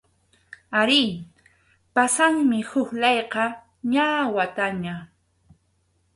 [0.79, 1.03] Arí,
[1.95, 3.45] pasanmi huk layqa,
[3.91, 4.95] ña wataña.